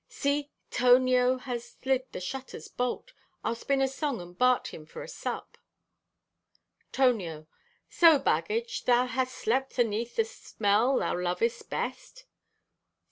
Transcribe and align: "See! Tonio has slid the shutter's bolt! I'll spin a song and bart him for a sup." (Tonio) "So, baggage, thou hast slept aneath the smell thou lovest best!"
"See! 0.09 0.49
Tonio 0.71 1.37
has 1.37 1.77
slid 1.79 2.11
the 2.11 2.19
shutter's 2.19 2.67
bolt! 2.67 3.13
I'll 3.43 3.53
spin 3.53 3.83
a 3.83 3.87
song 3.87 4.19
and 4.19 4.35
bart 4.35 4.69
him 4.69 4.83
for 4.87 5.03
a 5.03 5.07
sup." 5.07 5.59
(Tonio) 6.91 7.45
"So, 7.87 8.17
baggage, 8.17 8.85
thou 8.85 9.05
hast 9.05 9.35
slept 9.35 9.77
aneath 9.77 10.15
the 10.15 10.25
smell 10.25 10.97
thou 10.97 11.15
lovest 11.15 11.69
best!" 11.69 12.25